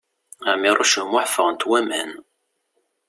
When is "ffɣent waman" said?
1.33-2.11